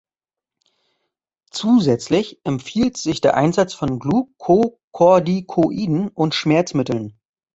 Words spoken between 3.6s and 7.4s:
von Glukokortikoiden und Schmerzmitteln.